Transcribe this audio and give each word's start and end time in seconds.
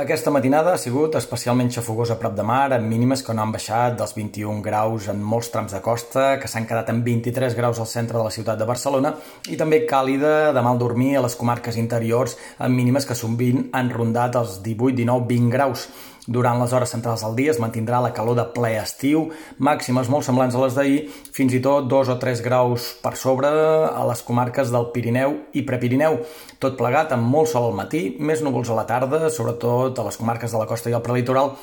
Aquesta 0.00 0.30
matinada 0.32 0.70
ha 0.72 0.80
sigut 0.80 1.16
especialment 1.18 1.68
xafogosa 1.74 2.14
a 2.14 2.20
prop 2.20 2.32
de 2.32 2.44
mar, 2.46 2.70
amb 2.72 2.86
mínimes 2.88 3.20
que 3.20 3.34
no 3.36 3.42
han 3.42 3.50
baixat 3.52 3.98
dels 3.98 4.14
21 4.16 4.62
graus 4.64 5.10
en 5.12 5.18
molts 5.32 5.50
trams 5.52 5.74
de 5.76 5.80
costa, 5.84 6.22
que 6.40 6.48
s'han 6.48 6.64
quedat 6.70 6.88
en 6.88 7.02
23 7.04 7.56
graus 7.58 7.82
al 7.82 7.90
centre 7.90 8.16
de 8.16 8.24
la 8.24 8.32
ciutat 8.32 8.56
de 8.56 8.68
Barcelona, 8.70 9.12
i 9.52 9.58
també 9.60 9.82
càlida 9.90 10.54
de 10.56 10.62
mal 10.64 10.80
dormir 10.80 11.18
a 11.18 11.24
les 11.26 11.36
comarques 11.36 11.76
interiors, 11.76 12.38
amb 12.56 12.80
mínimes 12.80 13.04
que 13.04 13.18
sovint 13.18 13.66
han 13.76 13.92
rondat 13.92 14.40
els 14.40 14.62
18, 14.64 14.96
19, 15.02 15.28
20 15.34 15.52
graus. 15.52 15.84
Durant 16.30 16.60
les 16.60 16.72
hores 16.76 16.92
centrals 16.92 17.24
del 17.24 17.32
dia 17.34 17.50
es 17.50 17.58
mantindrà 17.58 17.98
la 17.98 18.12
calor 18.14 18.36
de 18.38 18.44
ple 18.54 18.74
estiu, 18.78 19.24
màximes 19.58 20.06
molt 20.12 20.22
semblants 20.22 20.54
a 20.54 20.60
les 20.62 20.76
d'ahir, 20.76 21.00
fins 21.34 21.56
i 21.56 21.60
tot 21.64 21.88
2 21.90 22.12
o 22.12 22.16
3 22.22 22.42
graus 22.44 22.92
per 23.02 23.16
sobre 23.18 23.48
a 23.50 24.04
les 24.06 24.22
comarques 24.22 24.70
del 24.70 24.90
Pirineu 24.94 25.34
i 25.58 25.64
Prepirineu. 25.66 26.20
Tot 26.62 26.76
plegat 26.78 27.16
amb 27.16 27.26
molt 27.26 27.50
sol 27.50 27.66
al 27.66 27.74
matí, 27.74 28.02
més 28.20 28.44
núvols 28.46 28.70
a 28.70 28.76
la 28.78 28.86
tarda, 28.86 29.24
sobretot 29.32 29.89
a 29.98 30.06
les 30.06 30.16
comarques 30.20 30.52
de 30.52 30.58
la 30.58 30.68
costa 30.70 30.90
i 30.90 30.96
el 30.96 31.02
prelitoral, 31.02 31.54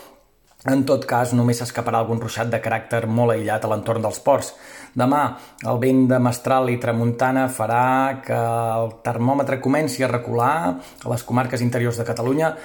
en 0.66 0.82
tot 0.90 1.04
cas, 1.06 1.32
només 1.38 1.60
s'escaparà 1.62 2.00
algun 2.02 2.20
ruixat 2.20 2.50
de 2.50 2.60
caràcter 2.60 3.06
molt 3.06 3.36
aïllat 3.36 3.64
a 3.64 3.70
l'entorn 3.70 4.02
dels 4.02 4.18
ports. 4.26 4.50
Demà, 4.98 5.22
el 5.70 5.78
vent 5.80 6.08
de 6.10 6.18
mestral 6.20 6.72
i 6.74 6.80
tramuntana 6.82 7.46
farà 7.54 8.18
que 8.26 8.40
el 8.82 8.90
termòmetre 9.06 9.62
comenci 9.62 10.04
a 10.04 10.10
recular 10.10 10.56
a 10.74 11.12
les 11.14 11.24
comarques 11.24 11.62
interiors 11.62 12.02
de 12.02 12.08
Catalunya 12.10 12.56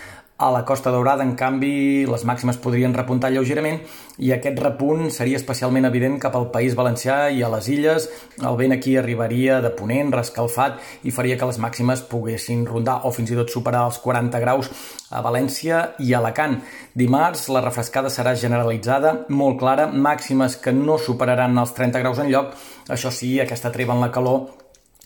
a 0.43 0.51
la 0.51 0.65
Costa 0.65 0.91
Daurada, 0.91 1.23
en 1.23 1.37
canvi, 1.39 2.03
les 2.11 2.25
màximes 2.27 2.57
podrien 2.59 2.95
repuntar 2.97 3.29
lleugerament 3.31 3.77
i 4.19 4.33
aquest 4.35 4.59
repunt 4.59 5.07
seria 5.15 5.39
especialment 5.39 5.87
evident 5.87 6.17
cap 6.23 6.35
al 6.35 6.49
País 6.51 6.75
Valencià 6.75 7.29
i 7.31 7.45
a 7.47 7.51
les 7.53 7.69
illes. 7.71 8.09
El 8.43 8.59
vent 8.59 8.75
aquí 8.75 8.97
arribaria 8.99 9.61
de 9.63 9.71
ponent, 9.71 10.11
rescalfat, 10.11 10.81
i 11.07 11.15
faria 11.15 11.37
que 11.39 11.47
les 11.47 11.61
màximes 11.63 12.03
poguessin 12.11 12.65
rondar 12.67 12.99
o 13.07 13.13
fins 13.15 13.31
i 13.31 13.39
tot 13.39 13.55
superar 13.55 13.85
els 13.87 14.01
40 14.03 14.41
graus 14.43 14.73
a 15.15 15.23
València 15.23 15.85
i 16.03 16.11
a 16.11 16.19
Alacant. 16.19 16.59
Dimarts 16.99 17.47
la 17.55 17.63
refrescada 17.63 18.11
serà 18.11 18.35
generalitzada, 18.35 19.15
molt 19.29 19.61
clara, 19.63 19.87
màximes 19.87 20.59
que 20.59 20.75
no 20.75 20.99
superaran 20.99 21.55
els 21.63 21.77
30 21.79 22.03
graus 22.03 22.19
en 22.19 22.35
lloc. 22.35 22.59
Això 22.91 23.15
sí, 23.15 23.37
aquesta 23.39 23.71
treva 23.71 23.95
en 23.95 24.03
la 24.03 24.11
calor 24.11 24.62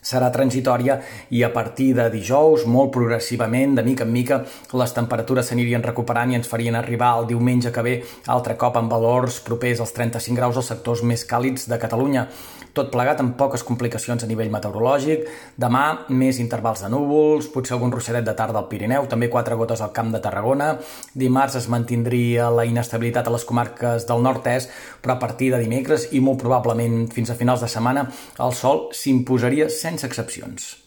serà 0.07 0.31
transitòria 0.35 1.01
i 1.35 1.43
a 1.43 1.51
partir 1.55 1.93
de 1.99 2.07
dijous, 2.13 2.67
molt 2.71 2.93
progressivament, 2.95 3.75
de 3.77 3.85
mica 3.87 4.07
en 4.07 4.13
mica, 4.15 4.43
les 4.79 4.95
temperatures 4.95 5.51
s'anirien 5.51 5.85
recuperant 5.85 6.33
i 6.33 6.39
ens 6.39 6.51
farien 6.51 6.79
arribar 6.79 7.15
el 7.21 7.27
diumenge 7.33 7.73
que 7.75 7.87
ve 7.87 7.97
altre 8.33 8.57
cop 8.61 8.79
amb 8.79 8.93
valors 8.93 9.41
propers 9.47 9.83
als 9.83 9.95
35 9.97 10.39
graus 10.39 10.61
als 10.61 10.71
sectors 10.73 11.03
més 11.03 11.27
càlids 11.27 11.67
de 11.71 11.81
Catalunya. 11.83 12.29
Tot 12.77 12.91
plegat 12.93 13.23
amb 13.23 13.33
poques 13.41 13.63
complicacions 13.65 14.21
a 14.21 14.27
nivell 14.29 14.51
meteorològic. 14.53 15.23
Demà, 15.57 15.85
més 16.13 16.37
intervals 16.43 16.83
de 16.85 16.91
núvols, 16.93 17.49
potser 17.49 17.73
algun 17.73 17.95
rosseret 17.95 18.27
de 18.27 18.35
tarda 18.37 18.61
al 18.61 18.69
Pirineu, 18.69 19.07
també 19.09 19.31
quatre 19.33 19.57
gotes 19.57 19.81
al 19.81 19.95
Camp 19.97 20.11
de 20.13 20.21
Tarragona. 20.21 20.75
Dimarts 21.17 21.57
es 21.57 21.71
mantindria 21.73 22.51
la 22.53 22.67
inestabilitat 22.69 23.31
a 23.31 23.33
les 23.33 23.47
comarques 23.49 24.05
del 24.05 24.21
nord-est, 24.21 24.75
però 25.01 25.17
a 25.17 25.23
partir 25.23 25.55
de 25.55 25.63
dimecres 25.63 26.11
i 26.13 26.21
molt 26.21 26.43
probablement 26.43 27.07
fins 27.17 27.33
a 27.33 27.39
finals 27.39 27.65
de 27.65 27.71
setmana 27.73 28.05
el 28.45 28.53
sol 28.53 28.91
s'imposaria 28.93 29.71
sense. 29.99 30.86